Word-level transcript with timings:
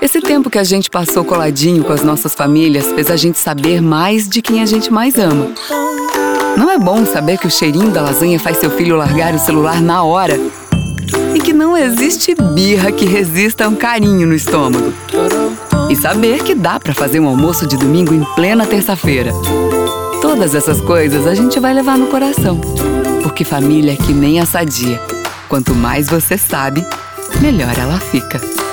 Esse 0.00 0.20
tempo 0.20 0.48
que 0.48 0.60
a 0.60 0.62
gente 0.62 0.88
passou 0.88 1.24
coladinho 1.24 1.82
com 1.82 1.92
as 1.92 2.04
nossas 2.04 2.36
famílias 2.36 2.86
fez 2.92 3.10
a 3.10 3.16
gente 3.16 3.36
saber 3.36 3.82
mais 3.82 4.28
de 4.28 4.40
quem 4.40 4.62
a 4.62 4.66
gente 4.66 4.92
mais 4.92 5.16
ama. 5.16 5.48
Não 6.56 6.70
é 6.70 6.78
bom 6.78 7.04
saber 7.04 7.36
que 7.38 7.48
o 7.48 7.50
cheirinho 7.50 7.90
da 7.90 8.00
lasanha 8.00 8.38
faz 8.38 8.58
seu 8.58 8.70
filho 8.70 8.96
largar 8.96 9.34
o 9.34 9.40
celular 9.40 9.80
na 9.80 10.04
hora? 10.04 10.38
E 11.34 11.40
que 11.40 11.52
não 11.52 11.76
existe 11.76 12.36
birra 12.54 12.92
que 12.92 13.06
resista 13.06 13.64
a 13.64 13.68
um 13.68 13.74
carinho 13.74 14.28
no 14.28 14.34
estômago. 14.34 14.92
E 15.90 15.96
saber 15.96 16.44
que 16.44 16.54
dá 16.54 16.78
para 16.78 16.94
fazer 16.94 17.18
um 17.18 17.26
almoço 17.26 17.66
de 17.66 17.76
domingo 17.76 18.14
em 18.14 18.22
plena 18.36 18.64
terça-feira. 18.64 19.32
Todas 20.22 20.54
essas 20.54 20.80
coisas 20.80 21.26
a 21.26 21.34
gente 21.34 21.58
vai 21.58 21.74
levar 21.74 21.98
no 21.98 22.06
coração. 22.06 22.60
Porque 23.20 23.42
família 23.44 23.94
é 23.94 23.96
que 23.96 24.12
nem 24.12 24.38
a 24.38 24.46
sadia. 24.46 25.02
Quanto 25.48 25.74
mais 25.74 26.06
você 26.08 26.38
sabe, 26.38 26.86
melhor 27.40 27.76
ela 27.78 27.98
fica. 28.00 28.67